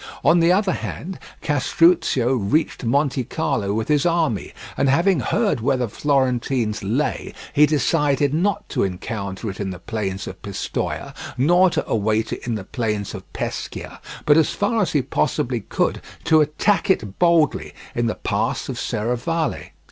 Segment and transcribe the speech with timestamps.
[0.23, 5.87] On the other hand, Castruccio reached Montecarlo with his army; and having heard where the
[5.87, 11.87] Florentines' lay, he decided not to encounter it in the plains of Pistoia, nor to
[11.87, 16.41] await it in the plains of Pescia, but, as far as he possibly could, to
[16.41, 19.69] attack it boldly in the Pass of Serravalle.